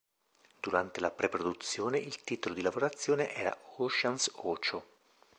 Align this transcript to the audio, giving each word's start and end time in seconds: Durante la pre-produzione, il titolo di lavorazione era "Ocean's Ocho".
Durante 0.59 0.99
la 0.99 1.11
pre-produzione, 1.11 1.99
il 1.99 2.23
titolo 2.23 2.55
di 2.55 2.63
lavorazione 2.63 3.35
era 3.35 3.55
"Ocean's 3.77 4.31
Ocho". 4.37 4.83